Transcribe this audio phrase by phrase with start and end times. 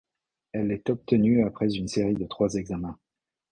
[0.53, 2.97] Elle est obtenue après une série de trois examens.